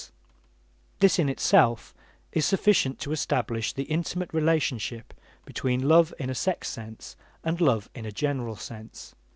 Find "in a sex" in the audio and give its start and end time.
6.17-6.69